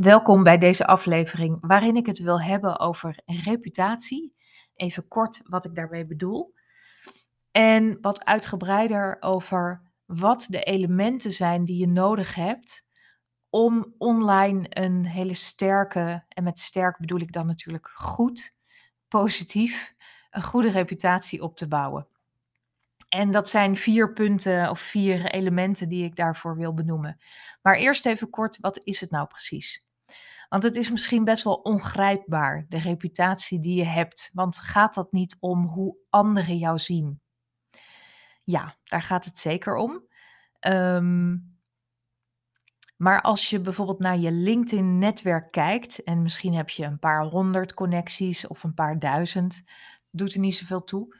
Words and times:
Welkom 0.00 0.42
bij 0.42 0.58
deze 0.58 0.86
aflevering 0.86 1.58
waarin 1.60 1.96
ik 1.96 2.06
het 2.06 2.18
wil 2.18 2.42
hebben 2.42 2.78
over 2.78 3.18
reputatie. 3.24 4.34
Even 4.74 5.08
kort 5.08 5.40
wat 5.44 5.64
ik 5.64 5.74
daarmee 5.74 6.06
bedoel. 6.06 6.54
En 7.50 7.98
wat 8.00 8.24
uitgebreider 8.24 9.16
over 9.20 9.82
wat 10.06 10.46
de 10.48 10.62
elementen 10.62 11.32
zijn 11.32 11.64
die 11.64 11.76
je 11.76 11.86
nodig 11.86 12.34
hebt 12.34 12.86
om 13.50 13.94
online 13.98 14.66
een 14.68 15.04
hele 15.06 15.34
sterke, 15.34 16.24
en 16.28 16.44
met 16.44 16.58
sterk 16.58 16.98
bedoel 16.98 17.20
ik 17.20 17.32
dan 17.32 17.46
natuurlijk 17.46 17.88
goed, 17.88 18.54
positief, 19.08 19.94
een 20.30 20.42
goede 20.42 20.70
reputatie 20.70 21.42
op 21.42 21.56
te 21.56 21.68
bouwen. 21.68 22.06
En 23.08 23.32
dat 23.32 23.48
zijn 23.48 23.76
vier 23.76 24.12
punten 24.12 24.70
of 24.70 24.80
vier 24.80 25.24
elementen 25.24 25.88
die 25.88 26.04
ik 26.04 26.16
daarvoor 26.16 26.56
wil 26.56 26.74
benoemen. 26.74 27.20
Maar 27.62 27.76
eerst 27.76 28.06
even 28.06 28.30
kort, 28.30 28.60
wat 28.60 28.84
is 28.84 29.00
het 29.00 29.10
nou 29.10 29.26
precies? 29.26 29.88
Want 30.50 30.62
het 30.62 30.76
is 30.76 30.90
misschien 30.90 31.24
best 31.24 31.44
wel 31.44 31.54
ongrijpbaar, 31.54 32.66
de 32.68 32.78
reputatie 32.78 33.60
die 33.60 33.76
je 33.76 33.84
hebt. 33.84 34.30
Want 34.32 34.58
gaat 34.58 34.94
dat 34.94 35.12
niet 35.12 35.36
om 35.40 35.66
hoe 35.66 35.96
anderen 36.08 36.56
jou 36.58 36.78
zien? 36.78 37.20
Ja, 38.44 38.76
daar 38.84 39.02
gaat 39.02 39.24
het 39.24 39.38
zeker 39.38 39.76
om. 39.76 40.06
Ehm, 40.58 41.36
maar 42.96 43.20
als 43.20 43.50
je 43.50 43.60
bijvoorbeeld 43.60 43.98
naar 43.98 44.18
je 44.18 44.32
LinkedIn-netwerk 44.32 45.50
kijkt, 45.50 46.02
en 46.02 46.22
misschien 46.22 46.54
heb 46.54 46.68
je 46.68 46.84
een 46.84 46.98
paar 46.98 47.24
honderd 47.24 47.74
connecties 47.74 48.46
of 48.46 48.62
een 48.62 48.74
paar 48.74 48.98
duizend, 48.98 49.62
doet 50.10 50.34
er 50.34 50.40
niet 50.40 50.56
zoveel 50.56 50.84
toe. 50.84 51.16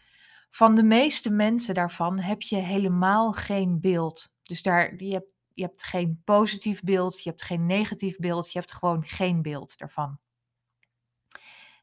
Van 0.50 0.74
de 0.74 0.82
meeste 0.82 1.30
mensen 1.30 1.74
daarvan 1.74 2.18
heb 2.18 2.42
je 2.42 2.56
helemaal 2.56 3.32
geen 3.32 3.80
beeld. 3.80 4.34
Dus 4.42 4.62
daar, 4.62 5.02
je, 5.02 5.12
hebt, 5.12 5.34
je 5.60 5.66
hebt 5.66 5.82
geen 5.82 6.22
positief 6.24 6.82
beeld, 6.82 7.22
je 7.22 7.28
hebt 7.28 7.42
geen 7.42 7.66
negatief 7.66 8.16
beeld, 8.16 8.52
je 8.52 8.58
hebt 8.58 8.72
gewoon 8.72 9.04
geen 9.04 9.42
beeld 9.42 9.78
daarvan. 9.78 10.18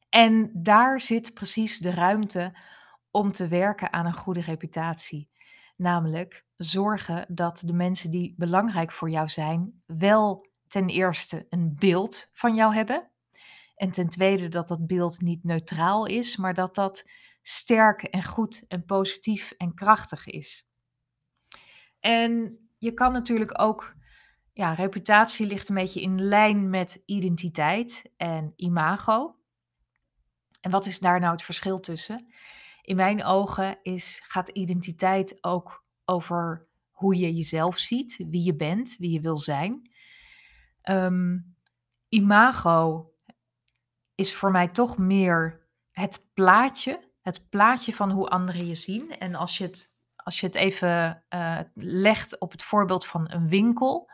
En 0.10 0.50
daar 0.54 1.02
zit 1.02 1.34
precies 1.34 1.78
de 1.78 1.92
ruimte 1.92 2.58
om 3.12 3.32
te 3.32 3.48
werken 3.48 3.94
aan 3.94 4.06
een 4.06 4.18
goede 4.18 4.42
reputatie. 4.42 5.30
Namelijk 5.76 6.46
zorgen 6.56 7.26
dat 7.30 7.62
de 7.66 7.74
mensen 7.74 8.12
die 8.12 8.34
belangrijk 8.38 8.92
voor 8.92 9.10
jou 9.10 9.30
zijn, 9.30 9.82
wel 9.86 10.48
ten 10.68 10.88
eerste 10.88 11.46
een 11.50 11.76
beeld 11.80 12.30
van 12.34 12.56
jou 12.56 12.74
hebben. 12.74 13.12
En 13.76 13.92
ten 13.92 14.10
tweede 14.10 14.48
dat 14.48 14.68
dat 14.68 14.88
beeld 14.88 15.22
niet 15.22 15.44
neutraal 15.44 16.06
is, 16.06 16.38
maar 16.38 16.54
dat 16.54 16.76
dat 16.76 17.10
sterk 17.42 18.04
en 18.04 18.24
goed 18.24 18.66
en 18.68 18.86
positief 18.86 19.52
en 19.52 19.74
krachtig 19.74 20.28
is. 20.28 20.70
En 22.00 22.60
je 22.78 22.94
kan 22.94 23.12
natuurlijk 23.12 23.62
ook, 23.62 23.96
ja, 24.54 24.74
reputatie 24.74 25.48
ligt 25.48 25.70
een 25.70 25.76
beetje 25.76 26.02
in 26.02 26.22
lijn 26.22 26.70
met 26.70 27.02
identiteit 27.06 28.12
en 28.18 28.54
imago. 28.56 29.36
En 30.62 30.72
wat 30.72 30.86
is 30.86 31.00
daar 31.00 31.20
nou 31.20 31.32
het 31.32 31.44
verschil 31.44 31.80
tussen? 31.80 32.28
In 32.82 32.96
mijn 32.96 33.24
ogen 33.24 33.78
is, 33.82 34.22
gaat 34.24 34.50
identiteit 34.50 35.44
ook 35.44 35.86
over 36.06 36.68
hoe 36.90 37.18
je 37.18 37.34
jezelf 37.34 37.78
ziet, 37.78 38.26
wie 38.30 38.44
je 38.44 38.56
bent, 38.56 38.96
wie 38.98 39.12
je 39.12 39.22
wil 39.22 39.40
zijn. 39.40 39.92
Ehm, 40.82 41.38
imago 42.10 43.12
is 44.16 44.36
voor 44.36 44.52
mij 44.52 44.68
toch 44.68 44.98
meer 44.98 45.68
het 45.92 46.30
plaatje 46.34 47.08
het 47.28 47.50
plaatje 47.50 47.94
van 47.94 48.12
hoe 48.12 48.28
anderen 48.28 48.68
je 48.68 48.76
zien. 48.76 49.18
En 49.18 49.36
als 49.36 49.58
je 49.58 49.64
het, 49.64 49.96
als 50.28 50.40
je 50.40 50.46
het 50.46 50.56
even 50.56 51.24
uh, 51.30 51.60
legt 51.74 52.40
op 52.40 52.52
het 52.52 52.64
voorbeeld 52.64 53.06
van 53.06 53.32
een 53.32 53.48
winkel. 53.50 54.10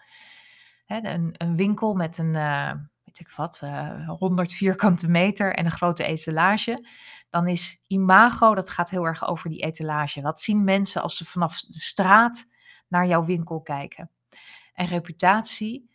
Hè, 0.86 0.98
een, 0.98 1.36
een, 1.38 1.56
winkel 1.56 1.94
met 1.94 2.18
een, 2.18 2.34
uh, 2.34 2.72
weet 3.04 3.20
ik 3.20 3.30
wat, 3.30 3.62
uh, 3.64 3.90
eh, 3.90 4.10
100 4.10 4.54
vierkante 4.54 5.10
meter 5.10 5.54
en 5.56 5.66
een 5.66 5.72
grote 5.72 6.04
etalage. 6.04 6.88
Dan 7.30 7.48
is 7.48 7.84
imago, 7.88 8.56
dat 8.56 8.70
gaat 8.70 8.90
heel 8.90 9.06
erg 9.06 9.28
over 9.28 9.50
die 9.50 9.64
etalage. 9.64 10.22
Wat 10.22 10.42
zien 10.42 10.64
mensen 10.64 11.02
als 11.02 11.18
ze 11.18 11.26
vanaf 11.26 11.60
de 11.60 11.80
straat 11.80 12.46
naar 12.88 13.08
jouw 13.08 13.26
winkel 13.26 13.62
kijken? 13.62 14.10
En 14.74 14.86
reputatie 14.86 15.90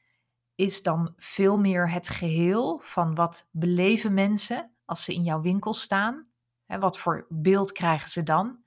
is 0.55 0.83
dan 0.83 1.13
veel 1.17 1.59
meer 1.59 1.91
het 1.91 2.09
geheel 2.09 2.81
van 2.85 3.15
wat 3.15 3.49
beleven 3.51 4.15
mensen 4.15 4.73
als 4.85 5.05
ze 5.05 5.15
in 5.15 5.23
jouw 5.23 5.41
winkel 5.41 5.75
staan 5.75 6.29
wat 6.77 6.99
voor 6.99 7.27
beeld 7.29 7.73
krijgen 7.73 8.11
ze 8.11 8.23
dan? 8.23 8.59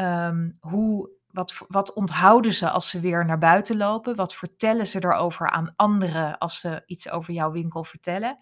Um, 0.00 0.56
hoe, 0.60 1.10
wat, 1.30 1.54
wat 1.68 1.92
onthouden 1.92 2.54
ze 2.54 2.70
als 2.70 2.90
ze 2.90 3.00
weer 3.00 3.24
naar 3.24 3.38
buiten 3.38 3.76
lopen? 3.76 4.16
Wat 4.16 4.34
vertellen 4.34 4.86
ze 4.86 5.04
erover 5.04 5.50
aan 5.50 5.72
anderen 5.76 6.38
als 6.38 6.60
ze 6.60 6.82
iets 6.86 7.10
over 7.10 7.32
jouw 7.32 7.50
winkel 7.50 7.84
vertellen? 7.84 8.38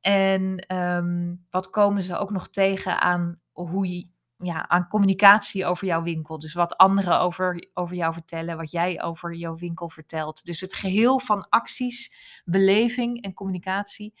En 0.00 0.74
um, 0.76 1.46
wat 1.50 1.70
komen 1.70 2.02
ze 2.02 2.16
ook 2.16 2.30
nog 2.30 2.48
tegen 2.48 3.00
aan 3.00 3.40
hoe 3.52 3.88
je, 3.88 4.08
ja, 4.36 4.68
aan 4.68 4.88
communicatie 4.88 5.66
over 5.66 5.86
jouw 5.86 6.02
winkel. 6.02 6.38
Dus 6.38 6.52
wat 6.52 6.76
anderen 6.76 7.20
over, 7.20 7.68
over 7.74 7.96
jou 7.96 8.12
vertellen, 8.12 8.56
wat 8.56 8.70
jij 8.70 9.02
over 9.02 9.34
jouw 9.34 9.56
winkel 9.56 9.88
vertelt. 9.88 10.44
Dus 10.44 10.60
het 10.60 10.74
geheel 10.74 11.20
van 11.20 11.48
acties, 11.48 12.14
beleving 12.44 13.22
en 13.22 13.34
communicatie. 13.34 14.14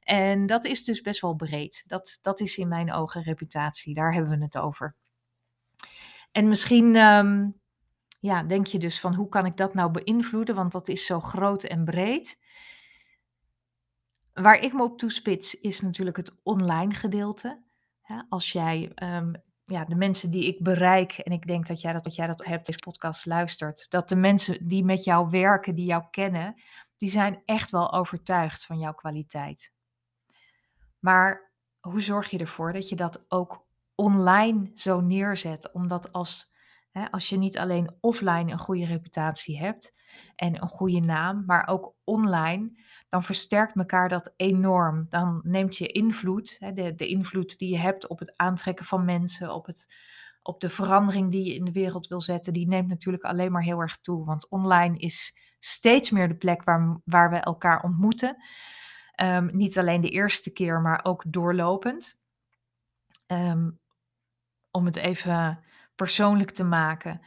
En 0.00 0.46
dat 0.46 0.64
is 0.64 0.84
dus 0.84 1.00
best 1.00 1.20
wel 1.20 1.34
breed. 1.34 1.84
Dat, 1.86 2.18
dat 2.22 2.40
is 2.40 2.58
in 2.58 2.68
mijn 2.68 2.92
ogen 2.92 3.22
reputatie. 3.22 3.94
Daar 3.94 4.12
hebben 4.14 4.38
we 4.38 4.44
het 4.44 4.58
over. 4.58 4.96
En 6.32 6.48
misschien 6.48 6.96
um, 6.96 7.60
ja, 8.20 8.42
denk 8.42 8.66
je 8.66 8.78
dus 8.78 9.00
van 9.00 9.14
hoe 9.14 9.28
kan 9.28 9.46
ik 9.46 9.56
dat 9.56 9.74
nou 9.74 9.90
beïnvloeden? 9.90 10.54
Want 10.54 10.72
dat 10.72 10.88
is 10.88 11.06
zo 11.06 11.20
groot 11.20 11.64
en 11.64 11.84
breed. 11.84 12.38
Waar 14.32 14.60
ik 14.60 14.72
me 14.72 14.82
op 14.82 14.98
toespits 14.98 15.60
is 15.60 15.80
natuurlijk 15.80 16.16
het 16.16 16.40
online 16.42 16.94
gedeelte. 16.94 17.66
als 18.28 18.52
jij 18.52 18.92
um, 19.02 19.32
ja, 19.64 19.84
de 19.84 19.94
mensen 19.94 20.30
die 20.30 20.46
ik 20.46 20.62
bereik, 20.62 21.12
en 21.12 21.32
ik 21.32 21.46
denk 21.46 21.66
dat 21.66 21.80
jij 21.80 21.92
dat, 21.92 22.04
dat 22.04 22.14
jij 22.14 22.26
dat 22.26 22.44
hebt, 22.44 22.66
deze 22.66 22.78
podcast 22.78 23.26
luistert, 23.26 23.86
dat 23.88 24.08
de 24.08 24.16
mensen 24.16 24.68
die 24.68 24.84
met 24.84 25.04
jou 25.04 25.30
werken, 25.30 25.74
die 25.74 25.84
jou 25.84 26.04
kennen, 26.10 26.62
die 26.96 27.10
zijn 27.10 27.42
echt 27.44 27.70
wel 27.70 27.92
overtuigd 27.92 28.66
van 28.66 28.78
jouw 28.78 28.94
kwaliteit. 28.94 29.72
Maar 30.98 31.52
hoe 31.80 32.00
zorg 32.00 32.30
je 32.30 32.38
ervoor 32.38 32.72
dat 32.72 32.88
je 32.88 32.96
dat 32.96 33.24
ook 33.28 33.66
online 34.00 34.70
zo 34.74 35.00
neerzet? 35.00 35.72
Omdat 35.72 36.12
als, 36.12 36.54
hè, 36.90 37.10
als 37.10 37.28
je 37.28 37.36
niet 37.36 37.58
alleen 37.58 37.96
offline 38.00 38.52
een 38.52 38.58
goede 38.58 38.86
reputatie 38.86 39.58
hebt 39.58 39.94
en 40.36 40.62
een 40.62 40.68
goede 40.68 41.00
naam, 41.00 41.42
maar 41.46 41.66
ook 41.68 41.94
online, 42.04 42.70
dan 43.08 43.24
versterkt 43.24 43.76
elkaar 43.76 44.08
dat 44.08 44.32
enorm. 44.36 45.06
Dan 45.08 45.40
neemt 45.42 45.76
je 45.76 45.86
invloed, 45.86 46.56
hè, 46.58 46.72
de, 46.72 46.94
de 46.94 47.08
invloed 47.08 47.58
die 47.58 47.70
je 47.70 47.78
hebt 47.78 48.06
op 48.06 48.18
het 48.18 48.32
aantrekken 48.36 48.84
van 48.84 49.04
mensen, 49.04 49.54
op, 49.54 49.66
het, 49.66 49.94
op 50.42 50.60
de 50.60 50.68
verandering 50.68 51.30
die 51.30 51.44
je 51.44 51.54
in 51.54 51.64
de 51.64 51.72
wereld 51.72 52.06
wil 52.06 52.20
zetten, 52.20 52.52
die 52.52 52.68
neemt 52.68 52.88
natuurlijk 52.88 53.24
alleen 53.24 53.52
maar 53.52 53.62
heel 53.62 53.80
erg 53.80 54.00
toe. 54.00 54.24
Want 54.24 54.48
online 54.48 54.98
is 54.98 55.38
steeds 55.60 56.10
meer 56.10 56.28
de 56.28 56.36
plek 56.36 56.64
waar, 56.64 57.00
waar 57.04 57.30
we 57.30 57.36
elkaar 57.36 57.82
ontmoeten. 57.82 58.36
Ehm, 59.12 59.48
niet 59.52 59.78
alleen 59.78 60.00
de 60.00 60.10
eerste 60.10 60.52
keer, 60.52 60.80
maar 60.80 61.04
ook 61.04 61.24
doorlopend. 61.26 62.18
Ehm, 63.26 63.70
om 64.70 64.84
het 64.84 64.96
even 64.96 65.64
persoonlijk 65.94 66.50
te 66.50 66.64
maken. 66.64 67.20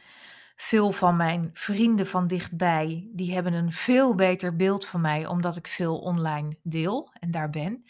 Veel 0.56 0.92
van 0.92 1.16
mijn 1.16 1.50
vrienden 1.52 2.06
van 2.06 2.26
dichtbij, 2.26 3.08
die 3.12 3.34
hebben 3.34 3.52
een 3.52 3.72
veel 3.72 4.14
beter 4.14 4.56
beeld 4.56 4.86
van 4.86 5.00
mij, 5.00 5.26
omdat 5.26 5.56
ik 5.56 5.66
veel 5.66 5.98
online 5.98 6.56
deel 6.62 7.10
en 7.20 7.30
daar 7.30 7.50
ben. 7.50 7.84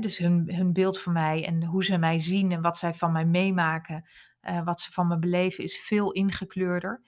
dus 0.00 0.18
hun, 0.18 0.54
hun 0.54 0.72
beeld 0.72 1.00
van 1.00 1.12
mij 1.12 1.44
en 1.46 1.64
hoe 1.64 1.84
ze 1.84 1.98
mij 1.98 2.18
zien 2.18 2.52
en 2.52 2.60
wat 2.60 2.78
zij 2.78 2.94
van 2.94 3.12
mij 3.12 3.24
meemaken, 3.24 4.04
uh, 4.42 4.64
wat 4.64 4.80
ze 4.80 4.92
van 4.92 5.06
me 5.06 5.18
beleven, 5.18 5.64
is 5.64 5.78
veel 5.78 6.12
ingekleurder. 6.12 7.02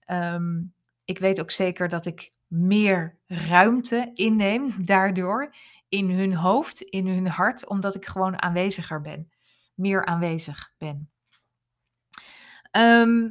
Ehm, 0.00 0.62
ik 1.04 1.18
weet 1.18 1.40
ook 1.40 1.50
zeker 1.50 1.88
dat 1.88 2.06
ik 2.06 2.32
meer 2.46 3.18
ruimte 3.26 4.10
inneem 4.14 4.84
daardoor 4.84 5.54
in 5.88 6.10
hun 6.10 6.34
hoofd, 6.34 6.80
in 6.80 7.06
hun 7.06 7.26
hart, 7.26 7.66
omdat 7.66 7.94
ik 7.94 8.06
gewoon 8.06 8.42
aanweziger 8.42 9.00
ben. 9.00 9.30
Meer 9.74 10.04
aanwezig 10.04 10.72
ben. 10.78 11.10
Ehm, 12.70 13.30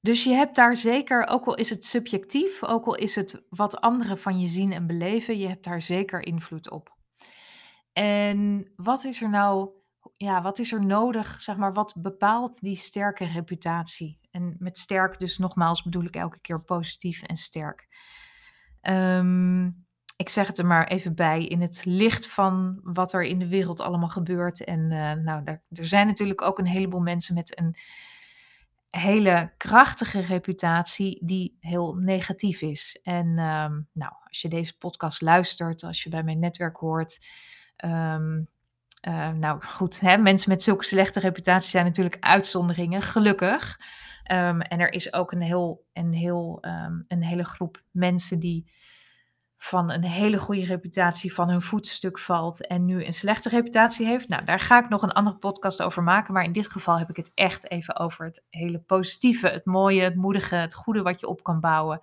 dus 0.00 0.24
je 0.24 0.30
hebt 0.30 0.56
daar 0.56 0.76
zeker, 0.76 1.26
ook 1.26 1.46
al 1.46 1.54
is 1.54 1.70
het 1.70 1.84
subjectief, 1.84 2.64
ook 2.64 2.86
al 2.86 2.94
is 2.94 3.14
het 3.14 3.46
wat 3.48 3.80
anderen 3.80 4.18
van 4.18 4.40
je 4.40 4.46
zien 4.46 4.72
en 4.72 4.86
beleven, 4.86 5.38
je 5.38 5.48
hebt 5.48 5.64
daar 5.64 5.82
zeker 5.82 6.26
invloed 6.26 6.70
op. 6.70 6.98
En 7.92 8.72
wat 8.76 9.04
is 9.04 9.22
er 9.22 9.30
nou, 9.30 9.70
ja, 10.12 10.42
wat 10.42 10.58
is 10.58 10.72
er 10.72 10.84
nodig, 10.84 11.40
zeg 11.40 11.56
maar, 11.56 11.72
wat 11.72 11.94
bepaalt 11.98 12.60
die 12.60 12.76
sterke 12.76 13.24
reputatie? 13.24 14.20
En 14.30 14.56
met 14.58 14.78
sterk 14.78 15.18
dus 15.18 15.38
nogmaals 15.38 15.82
bedoel 15.82 16.04
ik 16.04 16.16
elke 16.16 16.40
keer 16.40 16.62
positief 16.62 17.22
en 17.22 17.36
sterk. 17.36 17.88
Um, 18.82 19.86
ik 20.20 20.28
zeg 20.28 20.46
het 20.46 20.58
er 20.58 20.66
maar 20.66 20.86
even 20.86 21.14
bij, 21.14 21.46
in 21.46 21.60
het 21.60 21.84
licht 21.84 22.28
van 22.28 22.80
wat 22.82 23.12
er 23.12 23.24
in 23.24 23.38
de 23.38 23.48
wereld 23.48 23.80
allemaal 23.80 24.08
gebeurt. 24.08 24.64
En 24.64 24.80
uh, 24.80 25.12
nou, 25.12 25.44
daar, 25.44 25.62
er 25.72 25.86
zijn 25.86 26.06
natuurlijk 26.06 26.42
ook 26.42 26.58
een 26.58 26.66
heleboel 26.66 27.00
mensen 27.00 27.34
met 27.34 27.58
een 27.58 27.76
hele 28.88 29.52
krachtige 29.56 30.20
reputatie 30.20 31.18
die 31.24 31.56
heel 31.60 31.94
negatief 31.94 32.60
is. 32.60 33.00
En 33.02 33.26
um, 33.26 33.88
nou, 33.92 34.12
als 34.28 34.40
je 34.40 34.48
deze 34.48 34.78
podcast 34.78 35.20
luistert, 35.20 35.82
als 35.82 36.02
je 36.02 36.10
bij 36.10 36.22
mijn 36.22 36.38
netwerk 36.38 36.76
hoort. 36.76 37.26
Um, 37.84 38.48
uh, 39.08 39.30
nou 39.30 39.62
goed, 39.62 40.00
hè, 40.00 40.16
mensen 40.16 40.50
met 40.50 40.62
zulke 40.62 40.84
slechte 40.84 41.20
reputatie 41.20 41.70
zijn 41.70 41.84
natuurlijk 41.84 42.16
uitzonderingen, 42.20 43.02
gelukkig. 43.02 43.80
Um, 44.32 44.60
en 44.60 44.80
er 44.80 44.92
is 44.92 45.12
ook 45.12 45.32
een, 45.32 45.42
heel, 45.42 45.84
een, 45.92 46.12
heel, 46.12 46.58
een 47.08 47.22
hele 47.22 47.44
groep 47.44 47.82
mensen 47.90 48.38
die 48.38 48.78
van 49.62 49.90
een 49.90 50.04
hele 50.04 50.38
goede 50.38 50.64
reputatie 50.64 51.34
van 51.34 51.48
hun 51.48 51.62
voetstuk 51.62 52.18
valt 52.18 52.66
en 52.66 52.84
nu 52.84 53.04
een 53.04 53.14
slechte 53.14 53.48
reputatie 53.48 54.06
heeft. 54.06 54.28
Nou, 54.28 54.44
daar 54.44 54.60
ga 54.60 54.82
ik 54.82 54.88
nog 54.88 55.02
een 55.02 55.12
andere 55.12 55.36
podcast 55.36 55.82
over 55.82 56.02
maken. 56.02 56.34
Maar 56.34 56.44
in 56.44 56.52
dit 56.52 56.66
geval 56.66 56.98
heb 56.98 57.10
ik 57.10 57.16
het 57.16 57.30
echt 57.34 57.70
even 57.70 57.98
over 57.98 58.24
het 58.24 58.44
hele 58.50 58.78
positieve, 58.78 59.48
het 59.48 59.64
mooie, 59.64 60.02
het 60.02 60.14
moedige, 60.14 60.54
het 60.54 60.74
goede 60.74 61.02
wat 61.02 61.20
je 61.20 61.26
op 61.26 61.42
kan 61.42 61.60
bouwen. 61.60 62.00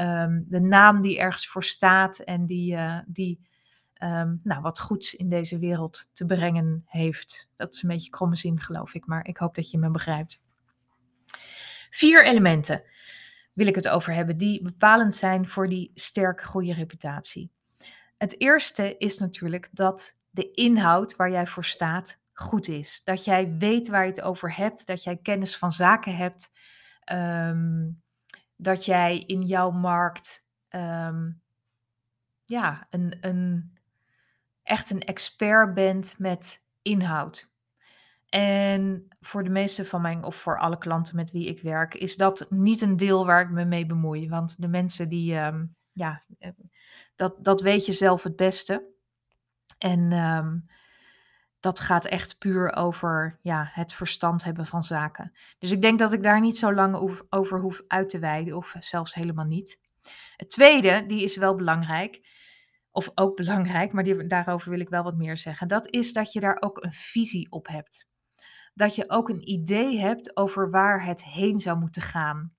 Um, 0.00 0.44
de 0.48 0.60
naam 0.60 1.00
die 1.00 1.18
ergens 1.18 1.48
voor 1.48 1.64
staat 1.64 2.18
en 2.18 2.46
die, 2.46 2.74
uh, 2.74 2.98
die 3.06 3.40
um, 4.02 4.40
nou, 4.42 4.60
wat 4.60 4.80
goeds 4.80 5.14
in 5.14 5.28
deze 5.28 5.58
wereld 5.58 6.08
te 6.12 6.26
brengen 6.26 6.84
heeft. 6.86 7.50
Dat 7.56 7.74
is 7.74 7.82
een 7.82 7.88
beetje 7.88 8.10
kromme 8.10 8.36
zin, 8.36 8.60
geloof 8.60 8.94
ik, 8.94 9.06
maar 9.06 9.26
ik 9.26 9.36
hoop 9.36 9.54
dat 9.54 9.70
je 9.70 9.78
me 9.78 9.90
begrijpt. 9.90 10.42
Vier 11.90 12.24
elementen 12.24 12.82
wil 13.56 13.66
ik 13.66 13.74
het 13.74 13.88
over 13.88 14.12
hebben, 14.12 14.38
die 14.38 14.62
bepalend 14.62 15.14
zijn 15.14 15.48
voor 15.48 15.68
die 15.68 15.90
sterke, 15.94 16.44
goede 16.44 16.74
reputatie. 16.74 17.50
Het 18.16 18.40
eerste 18.40 18.96
is 18.96 19.18
natuurlijk 19.18 19.68
dat 19.72 20.16
de 20.30 20.50
inhoud 20.50 21.16
waar 21.16 21.30
jij 21.30 21.46
voor 21.46 21.64
staat 21.64 22.20
goed 22.32 22.68
is. 22.68 23.00
Dat 23.04 23.24
jij 23.24 23.56
weet 23.56 23.88
waar 23.88 24.02
je 24.02 24.08
het 24.08 24.20
over 24.20 24.54
hebt, 24.54 24.86
dat 24.86 25.02
jij 25.02 25.16
kennis 25.16 25.56
van 25.56 25.72
zaken 25.72 26.16
hebt, 26.16 26.52
um, 27.12 28.02
dat 28.56 28.84
jij 28.84 29.18
in 29.18 29.42
jouw 29.42 29.70
markt 29.70 30.48
um, 30.70 31.42
ja, 32.44 32.86
een, 32.90 33.16
een, 33.20 33.78
echt 34.62 34.90
een 34.90 35.02
expert 35.02 35.74
bent 35.74 36.14
met 36.18 36.62
inhoud. 36.82 37.54
En 38.36 39.08
voor 39.20 39.44
de 39.44 39.50
meeste 39.50 39.84
van 39.84 40.00
mijn, 40.00 40.24
of 40.24 40.36
voor 40.36 40.58
alle 40.58 40.78
klanten 40.78 41.16
met 41.16 41.30
wie 41.30 41.46
ik 41.46 41.60
werk, 41.60 41.94
is 41.94 42.16
dat 42.16 42.46
niet 42.50 42.80
een 42.80 42.96
deel 42.96 43.26
waar 43.26 43.40
ik 43.40 43.50
me 43.50 43.64
mee 43.64 43.86
bemoei. 43.86 44.28
Want 44.28 44.60
de 44.60 44.68
mensen 44.68 45.08
die, 45.08 45.36
um, 45.36 45.76
ja, 45.92 46.22
eh, 46.38 46.50
dat, 47.14 47.44
dat 47.44 47.60
weet 47.60 47.86
je 47.86 47.92
zelf 47.92 48.22
het 48.22 48.36
beste. 48.36 48.94
En 49.78 50.12
um, 50.12 50.66
dat 51.60 51.80
gaat 51.80 52.04
echt 52.04 52.38
puur 52.38 52.74
over 52.74 53.38
ja, 53.42 53.70
het 53.72 53.92
verstand 53.92 54.44
hebben 54.44 54.66
van 54.66 54.82
zaken. 54.82 55.32
Dus 55.58 55.70
ik 55.70 55.82
denk 55.82 55.98
dat 55.98 56.12
ik 56.12 56.22
daar 56.22 56.40
niet 56.40 56.58
zo 56.58 56.74
lang 56.74 57.22
over 57.28 57.60
hoef 57.60 57.82
uit 57.86 58.08
te 58.08 58.18
wijden, 58.18 58.56
of 58.56 58.74
zelfs 58.78 59.14
helemaal 59.14 59.44
niet. 59.44 59.80
Het 60.36 60.50
tweede, 60.50 61.04
die 61.06 61.22
is 61.22 61.36
wel 61.36 61.54
belangrijk, 61.54 62.28
of 62.90 63.10
ook 63.14 63.36
belangrijk, 63.42 63.92
maar 63.92 64.28
daarover 64.28 64.70
wil 64.70 64.80
ik 64.80 64.88
wel 64.88 65.02
wat 65.02 65.16
meer 65.16 65.36
zeggen. 65.36 65.68
Dat 65.68 65.90
is 65.90 66.12
dat 66.12 66.32
je 66.32 66.40
daar 66.40 66.56
ook 66.60 66.84
een 66.84 66.92
visie 66.92 67.50
op 67.50 67.66
hebt 67.66 68.14
dat 68.76 68.94
je 68.94 69.10
ook 69.10 69.28
een 69.28 69.50
idee 69.50 69.98
hebt 69.98 70.36
over 70.36 70.70
waar 70.70 71.04
het 71.04 71.24
heen 71.24 71.58
zou 71.58 71.78
moeten 71.78 72.02
gaan. 72.02 72.54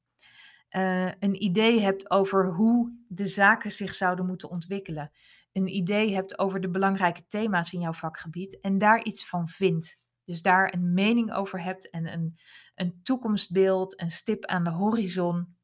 Uh, 0.71 1.11
een 1.19 1.43
idee 1.43 1.81
hebt 1.81 2.11
over 2.11 2.53
hoe 2.53 3.05
de 3.07 3.27
zaken 3.27 3.71
zich 3.71 3.95
zouden 3.95 4.25
moeten 4.25 4.49
ontwikkelen. 4.49 5.11
Een 5.51 5.67
idee 5.67 6.13
hebt 6.13 6.39
over 6.39 6.61
de 6.61 6.69
belangrijke 6.69 7.27
thema's 7.27 7.73
in 7.73 7.79
jouw 7.79 7.93
vakgebied 7.93 8.59
en 8.59 8.77
daar 8.77 9.03
iets 9.03 9.27
van 9.27 9.47
vindt. 9.47 9.97
Dus 10.25 10.41
daar 10.41 10.73
een 10.73 10.93
mening 10.93 11.33
over 11.33 11.61
hebt 11.63 11.89
en 11.89 12.13
een, 12.13 12.39
een 12.75 12.99
toekomstbeeld, 13.03 14.01
een 14.01 14.11
stip 14.11 14.45
aan 14.45 14.63
de 14.63 14.69
horizon. 14.69 15.55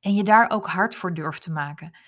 En 0.00 0.14
je 0.14 0.24
daar 0.24 0.50
ook 0.50 0.66
hard 0.66 0.96
voor 0.96 1.14
durft 1.14 1.42
te 1.42 1.52
maken. 1.52 1.98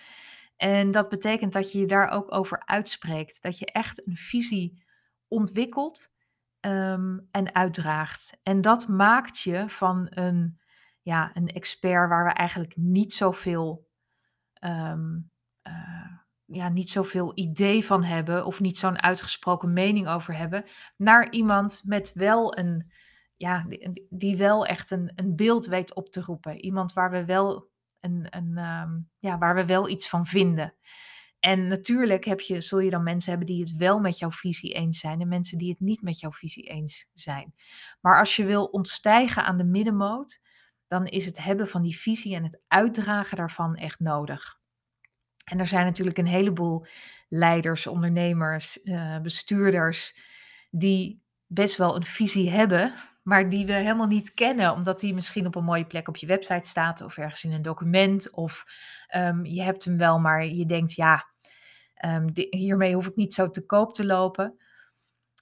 En 0.57 0.91
dat 0.91 1.09
betekent 1.09 1.53
dat 1.53 1.73
je 1.73 1.79
je 1.79 1.87
daar 1.87 2.09
ook 2.09 2.35
over 2.35 2.63
uitspreekt. 2.65 3.43
Dat 3.43 3.59
je 3.59 3.67
echt 3.67 4.07
een 4.07 4.17
visie 4.17 4.85
ontwikkelt 5.27 6.17
um, 6.61 7.29
en 7.31 7.55
uitdraagt. 7.55 8.39
En 8.43 8.61
dat 8.61 8.89
maakt 8.89 9.41
je 9.41 9.69
van 9.69 10.07
een, 10.11 10.61
ja, 11.03 11.31
een 11.35 11.49
expert 11.49 12.09
waar 12.09 12.25
we 12.25 12.33
eigenlijk 12.33 12.77
niet 12.77 13.13
zoveel, 13.13 13.89
um, 14.65 15.31
ja, 16.45 16.69
niet 16.69 16.91
zoveel 16.91 17.33
idee 17.35 17.85
van 17.85 18.05
hebben 18.05 18.45
of 18.45 18.61
niet 18.61 18.79
zo'n 18.79 19.03
uitgesproken 19.03 19.73
mening 19.73 20.09
over 20.09 20.37
hebben, 20.37 20.65
naar 20.97 21.31
iemand 21.31 21.83
met 21.85 22.13
wel 22.15 22.59
een, 22.59 22.93
ja, 23.37 23.67
die, 24.11 24.37
wel 24.37 24.67
echt 24.67 24.91
een, 24.91 25.13
een 25.15 25.37
beeld 25.37 25.67
weet 25.67 25.95
op 25.95 26.09
te 26.09 26.21
roepen. 26.21 26.61
Iemand 26.61 26.93
waar 26.93 27.11
we 27.11 27.25
wel 27.25 27.71
een, 28.01 28.27
een 28.31 28.59
um, 28.59 29.11
ja, 29.19 29.39
waar 29.39 29.55
we 29.55 29.67
wel 29.67 29.89
iets 29.89 30.09
van 30.09 30.27
vinden. 30.27 30.75
En 31.41 31.69
natuurlijk 31.69 32.25
heb 32.25 32.41
je, 32.41 32.61
zul 32.61 32.79
je 32.79 32.91
dan 32.91 33.03
mensen 33.03 33.31
hebben 33.31 33.49
die 33.49 33.61
het 33.61 33.77
wel 33.77 33.99
met 33.99 34.19
jouw 34.19 34.31
visie 34.31 34.73
eens 34.73 34.99
zijn 34.99 35.21
en 35.21 35.29
mensen 35.29 35.59
die 35.59 35.71
het 35.71 35.81
niet 35.81 36.03
met 36.03 36.21
jouw 36.21 36.33
visie 36.33 36.65
eens 36.65 37.09
zijn. 37.15 37.55
Maar 38.01 38.19
als 38.19 38.37
je 38.37 38.45
wil 38.45 38.65
ontstijgen 38.65 39.45
aan 39.45 39.57
de 39.57 39.65
middenmoot, 39.65 40.41
dan 40.87 41.07
is 41.07 41.27
het 41.27 41.43
hebben 41.43 41.69
van 41.69 41.83
die 41.83 41.99
visie 41.99 42.35
en 42.35 42.43
het 42.43 42.61
uitdragen 42.69 43.37
daarvan 43.37 43.75
echt 43.75 43.99
nodig. 43.99 44.59
En 45.45 45.59
er 45.59 45.67
zijn 45.67 45.85
natuurlijk 45.85 46.19
een 46.19 46.27
heleboel 46.27 46.87
leiders, 47.29 47.87
ondernemers, 47.87 48.85
uh, 48.85 49.21
bestuurders 49.21 50.21
die 50.71 51.23
best 51.47 51.77
wel 51.77 51.97
een 51.97 52.05
visie 52.05 52.51
hebben, 52.51 52.95
maar 53.29 53.49
die 53.49 53.67
we 53.67 53.73
helemaal 53.73 54.07
niet 54.07 54.35
kennen, 54.35 54.73
omdat 54.73 55.01
die 55.01 55.15
misschien 55.15 55.47
op 55.47 55.55
een 55.55 55.65
mooie 55.65 55.87
plek 55.87 56.09
op 56.09 56.17
je 56.17 56.27
website 56.27 56.69
staat 56.69 57.01
of 57.01 57.17
ergens 57.17 57.45
in 57.45 57.53
een 57.53 57.63
document. 57.63 58.31
Of 58.31 58.65
um, 59.17 59.45
je 59.45 59.63
hebt 59.63 59.85
hem 59.85 59.99
wel, 59.99 60.19
maar 60.19 60.45
je 60.47 60.67
denkt, 60.67 60.95
ja, 60.95 61.27
um, 62.05 62.31
hiermee 62.35 62.95
hoef 62.95 63.07
ik 63.07 63.17
niet 63.17 63.35
zo 63.35 63.51
te 63.51 63.67
koop 63.67 63.93
te 63.93 64.07
lopen. 64.07 64.59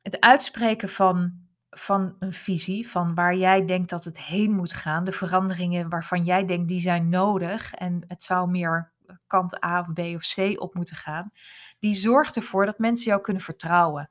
Het 0.02 0.20
uitspreken 0.20 0.88
van, 0.88 1.32
van 1.70 2.16
een 2.18 2.32
visie, 2.32 2.88
van 2.88 3.14
waar 3.14 3.36
jij 3.36 3.64
denkt 3.64 3.90
dat 3.90 4.04
het 4.04 4.20
heen 4.20 4.52
moet 4.52 4.72
gaan, 4.72 5.04
de 5.04 5.12
veranderingen 5.12 5.88
waarvan 5.88 6.24
jij 6.24 6.44
denkt 6.44 6.68
die 6.68 6.80
zijn 6.80 7.08
nodig 7.08 7.74
en 7.74 8.04
het 8.06 8.22
zou 8.22 8.50
meer 8.50 8.92
kant 9.26 9.64
A 9.64 9.80
of 9.80 9.92
B 9.92 9.98
of 9.98 10.34
C 10.34 10.60
op 10.60 10.74
moeten 10.74 10.96
gaan, 10.96 11.30
die 11.78 11.94
zorgt 11.94 12.36
ervoor 12.36 12.66
dat 12.66 12.78
mensen 12.78 13.10
jou 13.10 13.20
kunnen 13.20 13.42
vertrouwen. 13.42 14.10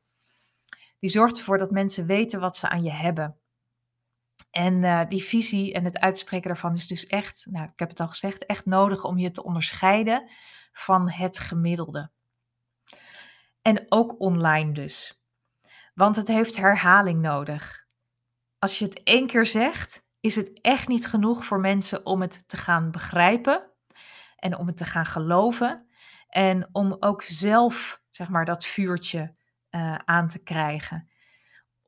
Die 1.00 1.10
zorgt 1.10 1.38
ervoor 1.38 1.58
dat 1.58 1.72
mensen 1.72 2.06
weten 2.06 2.40
wat 2.40 2.58
ze 2.58 2.70
aan 2.70 2.84
je 2.84 2.92
hebben. 2.92 3.40
En 4.56 4.84
uh, 4.84 5.02
die 5.10 5.24
visie 5.24 5.74
en 5.74 5.84
het 5.84 6.00
uitspreken 6.00 6.48
daarvan 6.48 6.74
is 6.74 6.88
dus 6.88 7.08
echt, 7.08 7.48
nou, 7.50 7.66
ik 7.66 7.80
heb 7.80 7.90
het 7.90 8.00
al 8.00 8.08
gezegd, 8.08 8.46
echt 8.46 8.66
nodig 8.66 9.04
om 9.04 9.18
je 9.18 9.32
te 9.32 9.44
onderscheiden 9.44 10.30
van 10.72 11.10
het 11.10 11.40
gemiddelde. 11.40 12.12
En 13.62 13.86
ook 13.90 14.20
online 14.20 14.72
dus. 14.72 15.24
Want 15.94 16.16
het 16.16 16.28
heeft 16.28 16.56
herhaling 16.56 17.22
nodig. 17.22 17.86
Als 18.60 18.80
je 18.80 18.86
het 18.86 19.04
één 19.04 19.28
keer 19.28 19.46
zegt, 19.46 20.06
is 20.20 20.36
het 20.36 20.62
echt 20.62 20.88
niet 20.88 21.08
genoeg 21.08 21.46
voor 21.46 21.60
mensen 21.60 22.06
om 22.06 22.22
het 22.22 22.48
te 22.48 22.58
gaan 22.58 22.92
begrijpen 22.92 23.72
en 24.36 24.58
om 24.58 24.68
het 24.68 24.78
te 24.78 24.86
gaan 24.86 25.06
geloven 25.06 25.88
en 26.28 26.70
om 26.72 26.98
ook 27.00 27.22
zelf, 27.22 28.02
zeg 28.10 28.30
maar, 28.30 28.46
dat 28.46 28.66
vuurtje 28.66 29.36
uh, 29.72 29.96
aan 29.96 30.28
te 30.28 30.44
krijgen. 30.44 31.10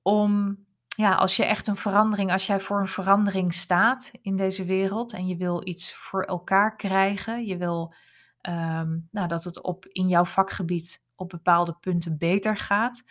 Om 0.01 0.65
ja, 0.97 1.13
als 1.15 1.35
je 1.35 1.45
echt 1.45 1.67
een 1.67 1.75
verandering, 1.75 2.31
als 2.31 2.47
jij 2.47 2.59
voor 2.59 2.79
een 2.79 2.87
verandering 2.87 3.53
staat 3.53 4.11
in 4.21 4.35
deze 4.35 4.65
wereld 4.65 5.13
en 5.13 5.27
je 5.27 5.35
wil 5.35 5.67
iets 5.67 5.95
voor 5.95 6.23
elkaar 6.23 6.75
krijgen, 6.75 7.45
je 7.45 7.57
wil 7.57 7.93
um, 8.41 9.07
nou, 9.11 9.27
dat 9.27 9.43
het 9.43 9.61
op, 9.61 9.85
in 9.85 10.07
jouw 10.07 10.25
vakgebied 10.25 11.03
op 11.15 11.29
bepaalde 11.29 11.77
punten 11.79 12.17
beter 12.17 12.57
gaat, 12.57 13.03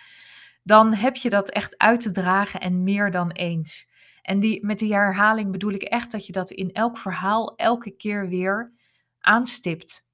dan 0.63 0.95
heb 0.95 1.17
je 1.17 1.31
dat 1.31 1.51
echt 1.51 1.79
uit 1.79 2.01
te 2.01 2.11
dragen 2.11 2.61
en 2.61 2.83
meer 2.83 3.11
dan 3.11 3.31
eens. 3.31 3.93
En 4.23 4.41
die, 4.41 4.67
met 4.67 4.79
die 4.79 4.93
herhaling 4.93 5.53
bedoel 5.53 5.73
ik 5.73 5.83
echt 5.83 6.13
dat 6.13 6.27
je 6.27 6.33
dat 6.33 6.51
in 6.51 6.73
elk 6.73 6.99
verhaal 6.99 7.57
elke 7.57 7.91
keer 7.91 8.29
weer 8.29 8.73
aanstipt. 9.21 10.09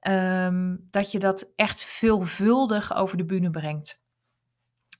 Um, 0.00 0.88
dat 0.90 1.12
je 1.12 1.18
dat 1.18 1.52
echt 1.56 1.84
veelvuldig 1.84 2.94
over 2.94 3.16
de 3.16 3.24
bühne 3.24 3.50
brengt. 3.50 4.00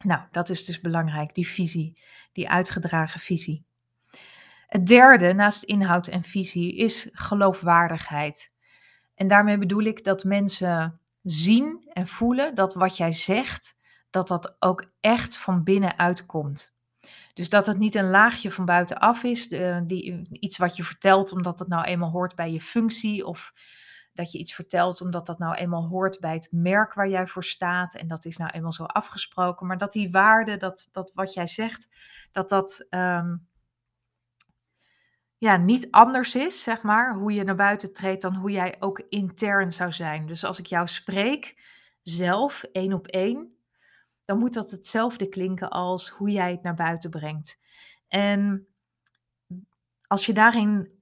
Nou, 0.05 0.23
dat 0.33 0.49
is 0.49 0.65
dus 0.65 0.81
belangrijk, 0.81 1.35
die 1.35 1.49
visie, 1.49 1.99
die 2.33 2.49
uitgedragen 2.51 3.21
visie. 3.21 3.65
Het 4.67 4.87
derde, 4.87 5.33
naast 5.33 5.63
inhoud 5.63 6.07
en 6.07 6.23
visie, 6.23 6.77
is 6.77 7.09
geloofwaardigheid. 7.13 8.53
En 9.15 9.27
daarmee 9.27 9.59
bedoel 9.59 9.83
ik 9.83 10.05
dat 10.05 10.25
mensen 10.25 11.01
zien 11.23 11.91
en 11.93 12.07
voelen 12.07 12.55
dat 12.55 12.75
wat 12.75 12.97
jij 12.97 13.13
zegt, 13.13 13.77
dat 14.11 14.29
dat 14.29 14.57
ook 14.59 14.91
echt 15.01 15.39
van 15.39 15.65
binnenuit 15.65 16.27
komt. 16.27 16.77
Dus 17.35 17.49
dat 17.49 17.67
het 17.67 17.79
niet 17.79 17.95
een 17.95 18.11
laagje 18.11 18.51
van 18.51 18.65
buitenaf 18.65 19.23
is, 19.23 19.49
die, 19.87 20.29
iets 20.31 20.59
wat 20.59 20.77
je 20.77 20.85
vertelt 20.85 21.33
omdat 21.33 21.59
het 21.59 21.69
nou 21.69 21.85
eenmaal 21.85 22.11
hoort 22.11 22.35
bij 22.35 22.53
je 22.53 22.61
functie 22.61 23.27
of 23.27 23.53
dat 24.19 24.33
je 24.33 24.39
iets 24.39 24.55
vertelt 24.55 25.01
omdat 25.01 25.27
dat 25.27 25.39
nou 25.39 25.55
eenmaal 25.55 25.87
hoort 25.87 26.21
bij 26.21 26.35
het 26.35 26.49
merk 26.51 26.95
waar 26.95 27.09
jij 27.09 27.27
voor 27.27 27.45
staat 27.45 27.95
en 27.95 28.09
dat 28.09 28.25
is 28.25 28.37
nou 28.37 28.51
eenmaal 28.51 28.73
zo 28.73 28.85
afgesproken, 28.85 29.67
maar 29.67 29.79
dat 29.79 29.93
die 29.93 30.11
waarde, 30.11 30.57
dat, 30.57 30.89
dat 30.93 31.13
wat 31.15 31.33
jij 31.33 31.47
zegt, 31.47 31.95
dat 32.33 32.49
dat 32.49 32.87
um, 32.91 33.47
ja, 35.37 35.57
niet 35.57 35.91
anders 35.91 36.35
is, 36.35 36.63
zeg 36.63 36.83
maar, 36.83 37.15
hoe 37.15 37.33
je 37.33 37.45
naar 37.45 37.55
buiten 37.55 37.93
treedt 37.93 38.23
dan 38.23 38.35
hoe 38.35 38.51
jij 38.51 38.77
ook 38.79 39.03
intern 39.09 39.73
zou 39.73 39.93
zijn. 39.93 40.27
Dus 40.27 40.45
als 40.45 40.59
ik 40.59 40.67
jou 40.67 40.87
spreek, 40.87 41.63
zelf, 42.03 42.63
één 42.63 42.93
op 42.93 43.07
één, 43.07 43.57
dan 44.25 44.39
moet 44.39 44.55
dat 44.55 44.71
hetzelfde 44.71 45.29
klinken 45.29 45.71
als 45.71 46.09
hoe 46.09 46.31
jij 46.31 46.51
het 46.51 46.63
naar 46.63 46.75
buiten 46.75 47.11
brengt. 47.11 47.59
En 48.09 48.67
als 50.07 50.27
je 50.27 50.33
daarin 50.33 50.98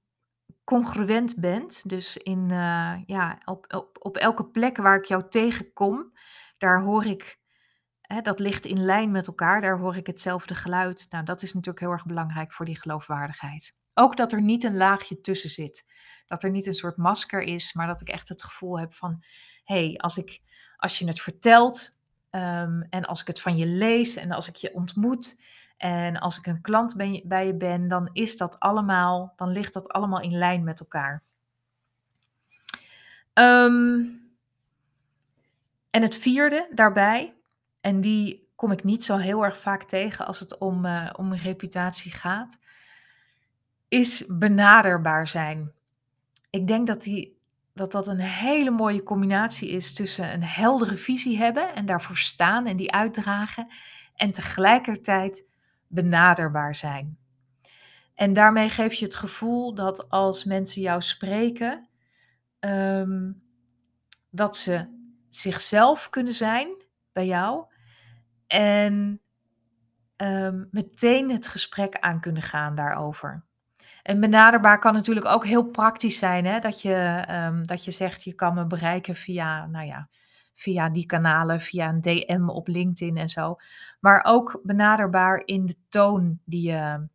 congruent 0.67 1.39
bent, 1.39 1.89
dus 1.89 2.17
in, 2.17 2.49
uh, 2.51 2.93
ja, 3.05 3.37
op, 3.45 3.73
op, 3.73 3.97
op 3.99 4.17
elke 4.17 4.45
plek 4.45 4.77
waar 4.77 4.97
ik 4.97 5.05
jou 5.05 5.29
tegenkom, 5.29 6.13
daar 6.57 6.81
hoor 6.81 7.05
ik, 7.05 7.39
hè, 8.01 8.21
dat 8.21 8.39
ligt 8.39 8.65
in 8.65 8.85
lijn 8.85 9.11
met 9.11 9.27
elkaar, 9.27 9.61
daar 9.61 9.77
hoor 9.77 9.95
ik 9.95 10.07
hetzelfde 10.07 10.55
geluid. 10.55 11.07
Nou, 11.09 11.25
dat 11.25 11.41
is 11.41 11.53
natuurlijk 11.53 11.79
heel 11.79 11.91
erg 11.91 12.05
belangrijk 12.05 12.53
voor 12.53 12.65
die 12.65 12.79
geloofwaardigheid. 12.79 13.75
Ook 13.93 14.17
dat 14.17 14.31
er 14.31 14.41
niet 14.41 14.63
een 14.63 14.77
laagje 14.77 15.21
tussen 15.21 15.49
zit. 15.49 15.85
Dat 16.25 16.43
er 16.43 16.49
niet 16.49 16.67
een 16.67 16.75
soort 16.75 16.97
masker 16.97 17.41
is, 17.41 17.73
maar 17.73 17.87
dat 17.87 18.01
ik 18.01 18.09
echt 18.09 18.29
het 18.29 18.43
gevoel 18.43 18.79
heb 18.79 18.93
van: 18.93 19.23
hé, 19.63 19.87
hey, 19.87 19.97
als, 19.97 20.17
ik, 20.17 20.41
als 20.77 20.99
je 20.99 21.07
het 21.07 21.21
vertelt 21.21 21.99
um, 22.31 22.81
en 22.89 23.05
als 23.05 23.21
ik 23.21 23.27
het 23.27 23.41
van 23.41 23.57
je 23.57 23.65
lees 23.65 24.15
en 24.15 24.31
als 24.31 24.47
ik 24.47 24.55
je 24.55 24.73
ontmoet 24.73 25.41
en 25.77 26.19
als 26.19 26.37
ik 26.37 26.45
een 26.45 26.61
klant 26.61 26.95
ben, 26.95 27.21
bij 27.25 27.45
je 27.45 27.53
ben, 27.53 27.87
dan 27.87 28.09
is 28.13 28.37
dat 28.37 28.59
allemaal, 28.59 29.33
dan 29.35 29.49
ligt 29.49 29.73
dat 29.73 29.89
allemaal 29.89 30.21
in 30.21 30.37
lijn 30.37 30.63
met 30.63 30.79
elkaar. 30.79 31.23
Um, 33.33 34.25
en 35.89 36.01
het 36.01 36.17
vierde 36.17 36.67
daarbij, 36.73 37.33
en 37.81 38.01
die 38.01 38.49
kom 38.55 38.71
ik 38.71 38.83
niet 38.83 39.03
zo 39.03 39.17
heel 39.17 39.45
erg 39.45 39.57
vaak 39.57 39.83
tegen 39.83 40.25
als 40.25 40.39
het 40.39 40.57
om, 40.57 40.85
uh, 40.85 41.09
om 41.15 41.33
reputatie 41.33 42.11
gaat, 42.11 42.59
is 43.87 44.25
benaderbaar 44.27 45.27
zijn. 45.27 45.71
Ik 46.49 46.67
denk 46.67 46.87
dat, 46.87 47.01
die, 47.01 47.39
dat 47.73 47.91
dat 47.91 48.07
een 48.07 48.19
hele 48.19 48.71
mooie 48.71 49.03
combinatie 49.03 49.69
is 49.69 49.93
tussen 49.93 50.33
een 50.33 50.43
heldere 50.43 50.97
visie 50.97 51.37
hebben 51.37 51.75
en 51.75 51.85
daarvoor 51.85 52.17
staan 52.17 52.65
en 52.65 52.77
die 52.77 52.91
uitdragen 52.91 53.71
en 54.15 54.31
tegelijkertijd 54.31 55.46
benaderbaar 55.87 56.75
zijn. 56.75 57.17
En 58.15 58.33
daarmee 58.33 58.69
geef 58.69 58.93
je 58.93 59.05
het 59.05 59.15
gevoel 59.15 59.73
dat 59.73 60.09
als 60.09 60.43
mensen 60.43 60.81
jou 60.81 61.01
spreken, 61.01 61.89
ehm, 62.59 63.31
dat 64.29 64.57
ze 64.57 64.95
zichzelf 65.29 66.09
kunnen 66.09 66.33
zijn 66.33 66.83
bij 67.11 67.25
jou 67.25 67.65
en 68.47 69.21
um, 70.17 70.67
meteen 70.71 71.31
het 71.31 71.47
gesprek 71.47 71.99
aan 71.99 72.19
kunnen 72.19 72.41
gaan 72.41 72.75
daarover. 72.75 73.45
En 74.03 74.19
benaderbaar 74.19 74.79
kan 74.79 74.93
natuurlijk 74.93 75.25
ook 75.25 75.45
heel 75.45 75.63
praktisch 75.63 76.17
zijn. 76.17 76.45
Hè? 76.45 76.59
Dat, 76.59 76.81
je, 76.81 77.25
um, 77.29 77.67
dat 77.67 77.85
je 77.85 77.91
zegt, 77.91 78.23
je 78.23 78.33
kan 78.33 78.53
me 78.53 78.65
bereiken 78.65 79.15
via, 79.15 79.65
nou 79.65 79.85
ja, 79.85 80.09
via 80.57 80.89
die 80.89 81.05
kanalen, 81.05 81.61
via 81.61 81.89
een 81.89 82.01
DM 82.01 82.49
op 82.49 82.67
LinkedIn 82.67 83.17
en 83.17 83.29
zo. 83.29 83.55
Maar 83.99 84.23
ook 84.23 84.59
benaderbaar 84.63 85.41
in 85.45 85.65
de 85.65 85.75
toon 85.89 86.39
die 86.45 86.71
je, 86.71 87.07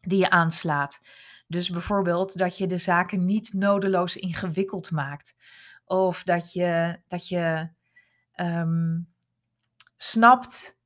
die 0.00 0.18
je 0.18 0.30
aanslaat. 0.30 1.00
Dus 1.46 1.70
bijvoorbeeld 1.70 2.38
dat 2.38 2.58
je 2.58 2.66
de 2.66 2.78
zaken 2.78 3.24
niet 3.24 3.52
nodeloos 3.52 4.16
ingewikkeld 4.16 4.90
maakt. 4.90 5.34
Of 5.84 6.22
dat 6.22 6.52
je, 6.52 7.00
dat 7.08 7.28
je 7.28 7.68
um, 8.36 9.08
snapt 9.96 10.80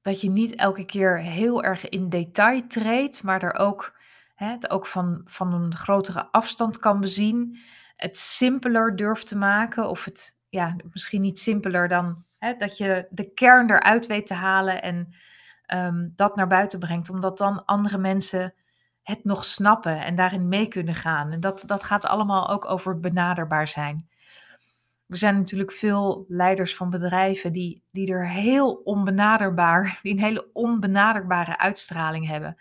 dat 0.00 0.20
je 0.20 0.30
niet 0.30 0.54
elke 0.54 0.84
keer 0.84 1.18
heel 1.18 1.62
erg 1.62 1.88
in 1.88 2.08
detail 2.08 2.66
treedt, 2.66 3.22
maar 3.22 3.42
er 3.42 3.54
ook 3.54 3.98
hè, 4.34 4.46
het 4.46 4.70
ook 4.70 4.86
van, 4.86 5.20
van 5.24 5.52
een 5.52 5.76
grotere 5.76 6.26
afstand 6.30 6.78
kan 6.78 7.00
bezien. 7.00 7.58
Het 7.96 8.18
simpeler 8.18 8.96
durft 8.96 9.26
te 9.26 9.36
maken, 9.36 9.88
of 9.88 10.04
het 10.04 10.40
ja, 10.52 10.76
misschien 10.92 11.20
niet 11.20 11.38
simpeler 11.38 11.88
dan 11.88 12.24
hè, 12.38 12.54
dat 12.54 12.76
je 12.76 13.06
de 13.10 13.32
kern 13.32 13.70
eruit 13.70 14.06
weet 14.06 14.26
te 14.26 14.34
halen 14.34 14.82
en 14.82 15.14
um, 15.66 16.12
dat 16.16 16.36
naar 16.36 16.46
buiten 16.46 16.78
brengt, 16.78 17.10
omdat 17.10 17.38
dan 17.38 17.64
andere 17.64 17.98
mensen 17.98 18.54
het 19.02 19.24
nog 19.24 19.44
snappen 19.44 20.04
en 20.04 20.14
daarin 20.14 20.48
mee 20.48 20.68
kunnen 20.68 20.94
gaan. 20.94 21.32
En 21.32 21.40
dat, 21.40 21.62
dat 21.66 21.82
gaat 21.82 22.06
allemaal 22.06 22.48
ook 22.48 22.64
over 22.64 23.00
benaderbaar 23.00 23.68
zijn. 23.68 24.08
Er 25.08 25.16
zijn 25.16 25.36
natuurlijk 25.36 25.72
veel 25.72 26.24
leiders 26.28 26.76
van 26.76 26.90
bedrijven 26.90 27.52
die, 27.52 27.82
die 27.90 28.12
er 28.12 28.28
heel 28.28 28.72
onbenaderbaar, 28.72 29.98
die 30.02 30.12
een 30.12 30.22
hele 30.22 30.50
onbenaderbare 30.52 31.58
uitstraling 31.58 32.26
hebben. 32.26 32.56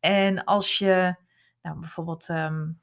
En 0.00 0.44
als 0.44 0.78
je, 0.78 1.16
nou 1.62 1.80
bijvoorbeeld, 1.80 2.28
um, 2.28 2.80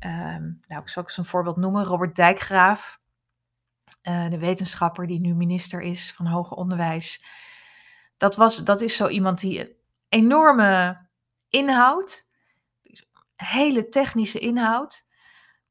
um, 0.00 0.60
nou 0.66 0.82
ik 0.82 0.88
zal 0.88 1.02
eens 1.02 1.16
een 1.16 1.24
voorbeeld 1.24 1.56
noemen, 1.56 1.84
Robert 1.84 2.16
Dijkgraaf, 2.16 3.04
uh, 4.08 4.30
de 4.30 4.38
wetenschapper 4.38 5.06
die 5.06 5.20
nu 5.20 5.34
minister 5.34 5.80
is 5.80 6.12
van 6.12 6.26
hoger 6.26 6.56
onderwijs. 6.56 7.24
Dat, 8.16 8.36
was, 8.36 8.64
dat 8.64 8.80
is 8.80 8.96
zo 8.96 9.08
iemand 9.08 9.40
die 9.40 9.76
enorme 10.08 11.06
inhoud, 11.48 12.30
hele 13.36 13.88
technische 13.88 14.38
inhoud, 14.38 15.06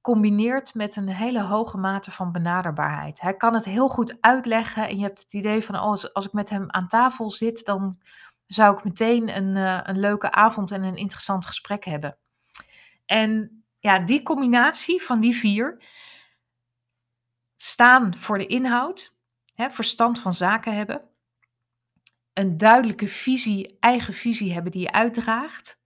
combineert 0.02 0.74
met 0.74 0.96
een 0.96 1.10
hele 1.10 1.42
hoge 1.42 1.78
mate 1.78 2.12
van 2.12 2.32
benaderbaarheid. 2.32 3.22
Hij 3.22 3.36
kan 3.38 3.54
het 3.54 3.66
heel 3.66 3.88
goed 3.88 4.18
uitleggen 4.22 4.88
en 4.88 4.96
je 4.98 5.04
hebt 5.04 5.20
het 5.20 5.34
idee 5.34 5.64
van, 5.64 5.76
oh, 5.76 5.82
als, 5.82 6.14
als 6.14 6.26
ik 6.26 6.34
met 6.34 6.50
hem 6.50 6.66
aan 6.68 6.88
tafel 6.88 7.32
zit, 7.32 7.66
dan 7.66 8.00
zou 8.46 8.78
ik 8.78 8.84
meteen 8.84 9.36
een, 9.36 9.56
uh, 9.56 9.80
een 9.84 10.00
leuke 10.00 10.32
avond 10.32 10.72
en 10.72 10.84
een 10.84 10.96
interessant 10.96 11.46
gesprek 11.46 11.86
hebben. 11.86 12.18
En 13.06 13.64
ja, 13.80 14.00
die 14.00 14.24
combinatie 14.24 15.04
van 15.04 15.20
die 15.20 15.36
vier, 15.36 15.84
staan 17.56 18.16
voor 18.18 18.38
de 18.38 18.48
inhoud, 18.48 19.18
hè, 19.54 19.70
verstand 19.72 20.20
van 20.20 20.34
zaken 20.34 20.76
hebben, 20.76 21.02
een 22.34 22.58
duidelijke 22.58 23.08
visie, 23.08 23.78
eigen 23.80 24.14
visie 24.14 24.54
hebben 24.54 24.72
die 24.72 24.82
je 24.82 24.92
uitdraagt, 24.92 25.80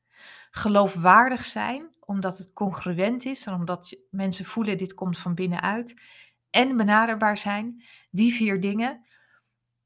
geloofwaardig 0.51 1.45
zijn, 1.45 1.89
omdat 1.99 2.37
het 2.37 2.53
congruent 2.53 3.25
is 3.25 3.45
en 3.45 3.53
omdat 3.53 3.95
mensen 4.09 4.45
voelen 4.45 4.77
dit 4.77 4.93
komt 4.93 5.17
van 5.17 5.35
binnenuit, 5.35 6.01
en 6.49 6.77
benaderbaar 6.77 7.37
zijn, 7.37 7.83
die 8.11 8.33
vier 8.33 8.61
dingen, 8.61 9.07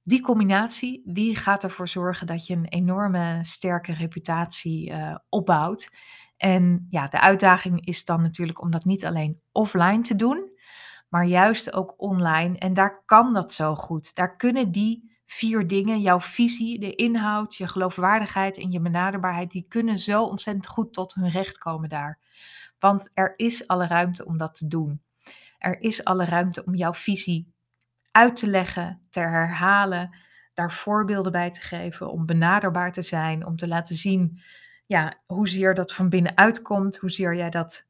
die 0.04 0.22
combinatie, 0.22 1.02
die 1.06 1.36
gaat 1.36 1.64
ervoor 1.64 1.88
zorgen 1.88 2.28
dat 2.28 2.48
je 2.48 2.54
een 2.56 2.68
enorme 2.68 3.40
sterke 3.42 3.94
reputatie 3.94 4.90
uh, 4.90 5.16
opbouwt. 5.30 5.96
En 6.38 6.88
ja, 6.90 7.08
de 7.08 7.20
uitdaging 7.20 7.86
is 7.86 8.06
dan 8.06 8.22
natuurlijk 8.22 8.62
om 8.62 8.72
dat 8.72 8.86
niet 8.86 9.06
alleen 9.06 9.42
offline 9.52 10.02
te 10.02 10.16
doen, 10.16 10.53
maar 11.14 11.26
juist 11.26 11.74
ook 11.74 11.94
online. 11.98 12.58
En 12.58 12.74
daar 12.74 13.04
kan 13.06 13.34
dat 13.34 13.54
zo 13.54 13.76
goed. 13.76 14.16
Daar 14.16 14.36
kunnen 14.36 14.72
die 14.72 15.18
vier 15.26 15.68
dingen, 15.68 16.02
jouw 16.02 16.20
visie, 16.20 16.80
de 16.80 16.96
inhoud, 16.96 17.56
je 17.56 17.68
geloofwaardigheid 17.68 18.58
en 18.58 18.72
je 18.72 18.80
benaderbaarheid, 18.80 19.52
die 19.52 19.66
kunnen 19.68 20.00
zo 20.00 20.24
ontzettend 20.24 20.68
goed 20.68 20.94
tot 20.94 21.14
hun 21.14 21.30
recht 21.30 21.58
komen 21.58 21.90
daar. 21.90 22.20
Want 22.80 23.10
er 23.14 23.34
is 23.36 23.68
alle 23.68 23.88
ruimte 23.88 24.26
om 24.26 24.38
dat 24.38 24.56
te 24.56 24.68
doen. 24.68 25.02
Er 25.58 25.82
is 25.82 26.04
alle 26.04 26.26
ruimte 26.26 26.66
om 26.66 26.76
jouw 26.76 26.94
visie 26.94 27.54
uit 28.12 28.36
te 28.36 28.48
leggen, 28.48 29.02
te 29.10 29.20
herhalen, 29.20 30.16
daar 30.54 30.72
voorbeelden 30.72 31.32
bij 31.32 31.52
te 31.52 31.62
geven, 31.62 32.12
om 32.12 32.26
benaderbaar 32.26 32.92
te 32.92 33.02
zijn, 33.02 33.46
om 33.46 33.56
te 33.56 33.68
laten 33.68 33.96
zien 33.96 34.42
ja, 34.86 35.22
hoezeer 35.26 35.74
dat 35.74 35.94
van 35.94 36.10
binnenuit 36.10 36.62
komt, 36.62 36.98
hoezeer 36.98 37.36
jij 37.36 37.50
dat 37.50 37.86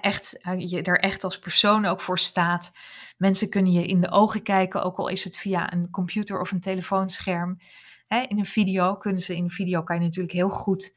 echt, 0.00 0.38
je 0.58 0.82
er 0.82 1.00
echt 1.00 1.24
als 1.24 1.38
persoon 1.38 1.84
ook 1.84 2.00
voor 2.00 2.18
staat. 2.18 2.72
Mensen 3.16 3.50
kunnen 3.50 3.72
je 3.72 3.86
in 3.86 4.00
de 4.00 4.10
ogen 4.10 4.42
kijken, 4.42 4.82
ook 4.82 4.98
al 4.98 5.08
is 5.08 5.24
het 5.24 5.36
via 5.36 5.72
een 5.72 5.90
computer 5.90 6.40
of 6.40 6.50
een 6.50 6.60
telefoonscherm. 6.60 7.58
in 8.08 8.38
een 8.38 8.46
video 8.46 8.96
kunnen 8.96 9.20
ze 9.20 9.36
in 9.36 9.44
een 9.44 9.50
video 9.50 9.82
kan 9.82 9.96
je 9.96 10.02
natuurlijk 10.02 10.34
heel 10.34 10.48
goed 10.48 10.94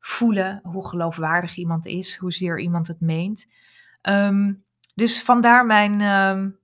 voelen 0.00 0.60
hoe 0.62 0.88
geloofwaardig 0.88 1.56
iemand 1.56 1.86
is, 1.86 2.16
hoezeer 2.16 2.60
iemand 2.60 2.86
het 2.86 3.00
meent. 3.00 3.46
Ehm, 4.00 4.52
dus 4.94 5.22
vandaar 5.22 5.66
mijn, 5.66 6.00
um, 6.00 6.58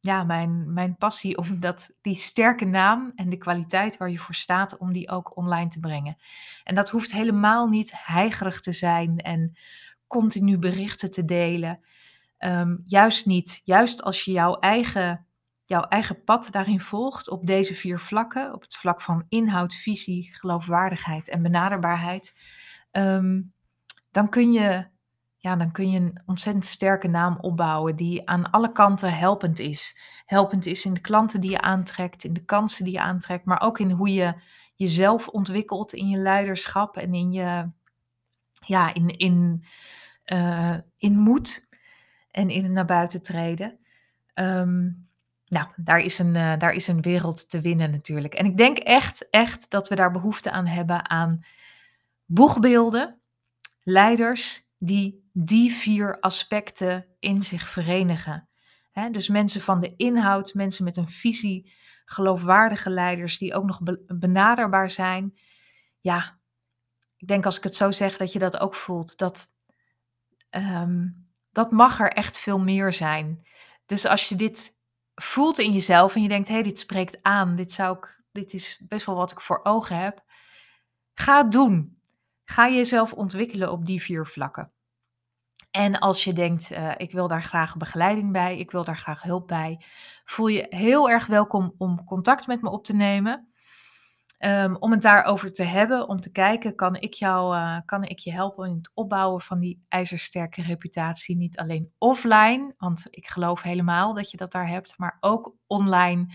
ja, 0.00 0.24
mijn, 0.24 0.72
mijn 0.72 0.96
passie 0.96 1.36
om 1.36 1.60
dat, 1.60 1.90
die 2.00 2.16
sterke 2.16 2.64
naam 2.64 3.12
en 3.14 3.28
de 3.28 3.36
kwaliteit 3.36 3.96
waar 3.96 4.10
je 4.10 4.18
voor 4.18 4.34
staat, 4.34 4.76
om 4.76 4.92
die 4.92 5.10
ook 5.10 5.36
online 5.36 5.70
te 5.70 5.80
brengen. 5.80 6.16
En 6.64 6.74
dat 6.74 6.90
hoeft 6.90 7.12
helemaal 7.12 7.66
niet 7.66 7.92
heigerig 7.94 8.60
te 8.60 8.72
zijn 8.72 9.18
en 9.18 9.56
continu 10.08 10.58
berichten 10.58 11.10
te 11.10 11.24
delen. 11.24 11.80
Ehm, 12.38 12.76
juist 12.84 13.26
niet. 13.26 13.60
Juist 13.64 14.02
als 14.02 14.24
je 14.24 14.32
jouw 14.32 14.58
eigen, 14.58 15.26
jouw 15.64 15.82
eigen 15.82 16.24
pad 16.24 16.48
daarin 16.50 16.80
volgt 16.80 17.30
op 17.30 17.46
deze 17.46 17.74
vier 17.74 17.98
vlakken, 17.98 18.54
op 18.54 18.62
het 18.62 18.76
vlak 18.76 19.00
van 19.00 19.24
inhoud, 19.28 19.74
visie, 19.74 20.28
geloofwaardigheid 20.32 21.28
en 21.28 21.42
benaderbaarheid, 21.42 22.36
ehm, 22.90 23.40
dan, 24.10 24.28
kun 24.28 24.52
je, 24.52 24.86
ja, 25.36 25.56
dan 25.56 25.72
kun 25.72 25.90
je 25.90 25.98
een 25.98 26.22
ontzettend 26.26 26.64
sterke 26.64 27.08
naam 27.08 27.38
opbouwen 27.40 27.96
die 27.96 28.28
aan 28.28 28.50
alle 28.50 28.72
kanten 28.72 29.16
helpend 29.16 29.58
is. 29.58 30.00
Helpend 30.26 30.66
is 30.66 30.84
in 30.84 30.94
de 30.94 31.00
klanten 31.00 31.40
die 31.40 31.50
je 31.50 31.60
aantrekt, 31.60 32.24
in 32.24 32.32
de 32.32 32.44
kansen 32.44 32.84
die 32.84 32.92
je 32.92 33.00
aantrekt, 33.00 33.44
maar 33.44 33.60
ook 33.60 33.78
in 33.78 33.90
hoe 33.90 34.12
je 34.12 34.34
jezelf 34.74 35.28
ontwikkelt 35.28 35.92
in 35.92 36.08
je 36.08 36.18
leiderschap 36.18 36.96
en 36.96 37.14
in 37.14 37.32
je 37.32 37.70
ja, 38.66 38.94
in, 38.94 39.08
in, 39.08 39.64
uh, 40.32 40.76
in 40.96 41.18
moed 41.18 41.68
en 42.30 42.50
in 42.50 42.72
naar 42.72 42.84
buiten 42.84 43.22
treden. 43.22 43.78
Um, 44.34 45.08
nou, 45.46 45.68
daar 45.76 45.98
is, 45.98 46.18
een, 46.18 46.34
uh, 46.34 46.56
daar 46.58 46.72
is 46.72 46.88
een 46.88 47.02
wereld 47.02 47.50
te 47.50 47.60
winnen 47.60 47.90
natuurlijk. 47.90 48.34
En 48.34 48.46
ik 48.46 48.56
denk 48.56 48.78
echt, 48.78 49.30
echt 49.30 49.70
dat 49.70 49.88
we 49.88 49.94
daar 49.94 50.10
behoefte 50.10 50.50
aan 50.50 50.66
hebben 50.66 51.10
aan 51.10 51.44
boegbeelden, 52.24 53.20
leiders 53.82 54.62
die 54.78 55.28
die 55.32 55.72
vier 55.72 56.20
aspecten 56.20 57.06
in 57.18 57.42
zich 57.42 57.68
verenigen. 57.68 58.48
dus 59.10 59.28
mensen 59.28 59.60
van 59.60 59.80
de 59.80 59.96
inhoud, 59.96 60.54
mensen 60.54 60.84
met 60.84 60.96
een 60.96 61.08
visie, 61.08 61.72
geloofwaardige 62.04 62.90
leiders 62.90 63.38
die 63.38 63.54
ook 63.54 63.64
nog 63.64 63.80
benaderbaar 64.06 64.90
zijn. 64.90 65.38
Ja, 66.00 66.38
ik 67.16 67.28
denk 67.28 67.44
als 67.44 67.56
ik 67.56 67.62
het 67.62 67.74
zo 67.74 67.90
zeg 67.90 68.16
dat 68.16 68.32
je 68.32 68.38
dat 68.38 68.58
ook 68.58 68.74
voelt. 68.74 69.18
Dat, 69.18 69.48
um, 70.50 71.26
dat 71.52 71.70
mag 71.70 72.00
er 72.00 72.12
echt 72.12 72.38
veel 72.38 72.58
meer 72.58 72.92
zijn. 72.92 73.46
Dus 73.86 74.06
als 74.06 74.28
je 74.28 74.36
dit 74.36 74.76
voelt 75.14 75.58
in 75.58 75.72
jezelf 75.72 76.14
en 76.14 76.22
je 76.22 76.28
denkt, 76.28 76.48
hé, 76.48 76.54
hey, 76.54 76.62
dit 76.62 76.78
spreekt 76.78 77.18
aan, 77.22 77.56
dit, 77.56 77.72
zou 77.72 77.96
ik, 77.96 78.22
dit 78.32 78.52
is 78.52 78.80
best 78.88 79.06
wel 79.06 79.16
wat 79.16 79.30
ik 79.30 79.40
voor 79.40 79.60
ogen 79.62 79.96
heb, 79.96 80.22
ga 81.14 81.42
doen. 81.42 81.96
Ga 82.44 82.68
jezelf 82.68 83.12
ontwikkelen 83.12 83.72
op 83.72 83.86
die 83.86 84.02
vier 84.02 84.26
vlakken. 84.26 84.72
En 85.70 85.98
als 85.98 86.24
je 86.24 86.32
denkt, 86.32 86.72
uh, 86.72 86.92
ik 86.96 87.12
wil 87.12 87.28
daar 87.28 87.42
graag 87.42 87.76
begeleiding 87.76 88.32
bij, 88.32 88.58
ik 88.58 88.70
wil 88.70 88.84
daar 88.84 88.98
graag 88.98 89.22
hulp 89.22 89.46
bij, 89.46 89.84
voel 90.24 90.46
je 90.46 90.66
heel 90.70 91.10
erg 91.10 91.26
welkom 91.26 91.74
om 91.78 92.04
contact 92.04 92.46
met 92.46 92.62
me 92.62 92.70
op 92.70 92.84
te 92.84 92.94
nemen. 92.94 93.52
Um, 94.44 94.76
om 94.76 94.90
het 94.90 95.02
daarover 95.02 95.52
te 95.52 95.62
hebben, 95.62 96.08
om 96.08 96.20
te 96.20 96.32
kijken, 96.32 96.74
kan 96.74 96.96
ik, 96.96 97.12
jou, 97.12 97.56
uh, 97.56 97.78
kan 97.84 98.04
ik 98.04 98.18
je 98.18 98.32
helpen 98.32 98.68
in 98.68 98.76
het 98.76 98.90
opbouwen 98.94 99.40
van 99.40 99.58
die 99.58 99.84
ijzersterke 99.88 100.62
reputatie. 100.62 101.36
Niet 101.36 101.58
alleen 101.58 101.92
offline, 101.98 102.74
want 102.76 103.06
ik 103.10 103.26
geloof 103.26 103.62
helemaal 103.62 104.14
dat 104.14 104.30
je 104.30 104.36
dat 104.36 104.52
daar 104.52 104.68
hebt, 104.68 104.94
maar 104.96 105.16
ook 105.20 105.54
online. 105.66 106.34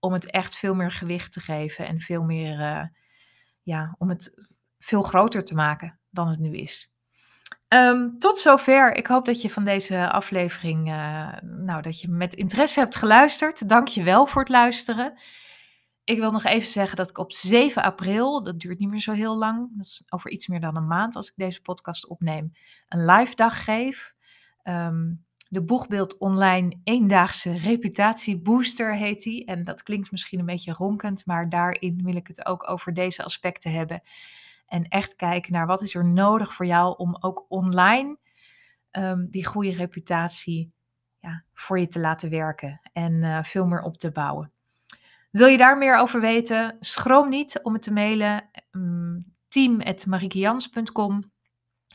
Om 0.00 0.12
het 0.12 0.30
echt 0.30 0.56
veel 0.56 0.74
meer 0.74 0.90
gewicht 0.90 1.32
te 1.32 1.40
geven 1.40 1.86
en 1.86 2.00
veel 2.00 2.22
meer, 2.22 2.60
uh, 2.60 2.84
ja, 3.62 3.94
om 3.98 4.08
het 4.08 4.48
veel 4.78 5.02
groter 5.02 5.44
te 5.44 5.54
maken 5.54 5.98
dan 6.10 6.28
het 6.28 6.38
nu 6.38 6.56
is. 6.56 6.94
Um, 7.68 8.18
tot 8.18 8.38
zover. 8.38 8.94
Ik 8.94 9.06
hoop 9.06 9.24
dat 9.24 9.42
je 9.42 9.50
van 9.50 9.64
deze 9.64 10.10
aflevering, 10.10 10.88
uh, 10.88 11.32
nou, 11.42 11.82
dat 11.82 12.00
je 12.00 12.08
met 12.08 12.34
interesse 12.34 12.80
hebt 12.80 12.96
geluisterd. 12.96 13.68
Dank 13.68 13.88
je 13.88 14.02
wel 14.02 14.26
voor 14.26 14.40
het 14.40 14.50
luisteren. 14.50 15.18
Ik 16.08 16.18
wil 16.18 16.30
nog 16.30 16.44
even 16.44 16.68
zeggen 16.68 16.96
dat 16.96 17.08
ik 17.08 17.18
op 17.18 17.32
7 17.32 17.82
april, 17.82 18.42
dat 18.42 18.60
duurt 18.60 18.78
niet 18.78 18.88
meer 18.88 19.00
zo 19.00 19.12
heel 19.12 19.36
lang, 19.36 19.68
dat 19.76 19.86
is 19.86 20.06
over 20.08 20.30
iets 20.30 20.46
meer 20.46 20.60
dan 20.60 20.76
een 20.76 20.86
maand 20.86 21.16
als 21.16 21.28
ik 21.28 21.36
deze 21.36 21.62
podcast 21.62 22.06
opneem, 22.06 22.52
een 22.88 23.04
live 23.04 23.34
dag 23.34 23.64
geef. 23.64 24.14
Um, 24.62 25.24
de 25.48 25.62
Boegbeeld 25.62 26.18
Online 26.18 26.80
Eendaagse 26.84 27.58
Reputatiebooster 27.58 28.94
heet 28.94 29.22
die. 29.22 29.44
En 29.44 29.64
dat 29.64 29.82
klinkt 29.82 30.10
misschien 30.10 30.38
een 30.38 30.46
beetje 30.46 30.72
ronkend, 30.72 31.26
maar 31.26 31.48
daarin 31.48 32.00
wil 32.04 32.16
ik 32.16 32.26
het 32.26 32.46
ook 32.46 32.70
over 32.70 32.94
deze 32.94 33.24
aspecten 33.24 33.72
hebben. 33.72 34.02
En 34.66 34.88
echt 34.88 35.16
kijken 35.16 35.52
naar 35.52 35.66
wat 35.66 35.82
is 35.82 35.94
er 35.94 36.04
nodig 36.04 36.54
voor 36.54 36.66
jou 36.66 36.96
om 36.96 37.16
ook 37.20 37.46
online 37.48 38.18
um, 38.92 39.30
die 39.30 39.46
goede 39.46 39.72
reputatie 39.72 40.72
ja, 41.18 41.44
voor 41.52 41.78
je 41.78 41.88
te 41.88 42.00
laten 42.00 42.30
werken 42.30 42.80
en 42.92 43.12
uh, 43.12 43.42
veel 43.42 43.66
meer 43.66 43.82
op 43.82 43.98
te 43.98 44.10
bouwen. 44.10 44.52
Wil 45.30 45.46
je 45.46 45.56
daar 45.56 45.78
meer 45.78 45.96
over 45.96 46.20
weten? 46.20 46.76
Schroom 46.80 47.28
niet 47.28 47.60
om 47.62 47.72
het 47.72 47.82
te 47.82 47.92
mailen. 47.92 48.50
Um, 48.70 49.36
team.mariekejans.com 49.48 51.32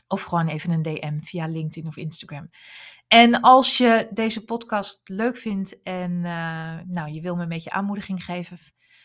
of 0.06 0.22
gewoon 0.22 0.48
even 0.48 0.70
een 0.70 0.82
DM 0.82 1.18
via 1.18 1.46
LinkedIn 1.46 1.86
of 1.88 1.96
Instagram. 1.96 2.50
En 3.08 3.40
als 3.40 3.78
je 3.78 4.08
deze 4.10 4.44
podcast 4.44 5.00
leuk 5.08 5.36
vindt 5.36 5.82
en 5.82 6.12
uh, 6.12 6.78
nou, 6.86 7.10
je 7.10 7.20
wil 7.20 7.36
me 7.36 7.42
een 7.42 7.48
beetje 7.48 7.70
aanmoediging 7.70 8.24
geven, 8.24 8.58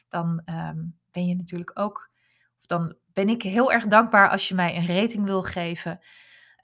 dan 0.07 0.41
um, 0.45 0.99
ben 1.11 1.25
je 1.25 1.35
natuurlijk 1.35 1.79
ook, 1.79 2.11
of 2.59 2.65
dan 2.65 2.95
ben 3.05 3.29
ik 3.29 3.41
heel 3.41 3.71
erg 3.71 3.87
dankbaar 3.87 4.29
als 4.29 4.47
je 4.47 4.55
mij 4.55 4.75
een 4.75 4.87
rating 4.87 5.25
wil 5.25 5.43
geven. 5.43 5.99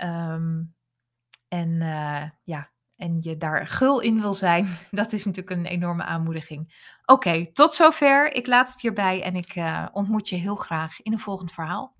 Um, 0.03 0.75
en 1.47 1.69
uh, 1.69 2.29
ja, 2.41 2.71
en 2.97 3.17
je 3.19 3.37
daar 3.37 3.67
gul 3.67 3.99
in 3.99 4.21
wil 4.21 4.33
zijn, 4.33 4.67
dat 4.91 5.13
is 5.13 5.25
natuurlijk 5.25 5.57
een 5.57 5.65
enorme 5.65 6.03
aanmoediging. 6.03 6.91
Oké, 7.05 7.51
tot 7.53 7.73
zover. 7.73 8.33
Ik 8.33 8.47
laat 8.47 8.67
het 8.67 8.81
hierbij 8.81 9.23
en 9.23 9.35
ik 9.35 9.55
eh, 9.55 9.85
ontmoet 9.91 10.29
je 10.29 10.35
heel 10.35 10.55
graag 10.55 11.01
in 11.01 11.11
een 11.11 11.19
volgend 11.19 11.51
verhaal. 11.51 11.93